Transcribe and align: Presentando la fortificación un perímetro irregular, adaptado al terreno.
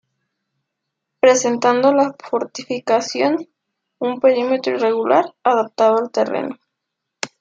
Presentando 1.19 1.93
la 1.93 2.15
fortificación 2.17 3.47
un 3.99 4.19
perímetro 4.19 4.73
irregular, 4.73 5.35
adaptado 5.43 5.99
al 5.99 6.09
terreno. 6.11 6.57